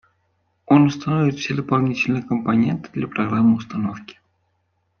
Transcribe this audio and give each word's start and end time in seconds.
Он 0.65 0.85
установит 0.87 1.37
все 1.37 1.53
дополнительные 1.53 2.23
компоненты 2.23 2.89
для 2.91 3.07
программы 3.07 3.55
установки 3.55 4.19